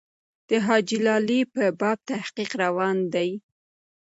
[0.47, 3.29] د حاجي لالي په باب تحقیق روان دی.